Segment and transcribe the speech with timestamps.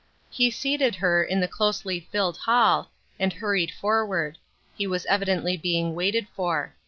[0.31, 4.39] He seated her, in the closely filled hall, and hurried forward;
[4.75, 6.73] he was evidently being waited for.